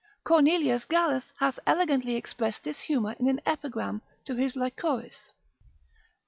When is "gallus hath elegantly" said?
0.85-2.15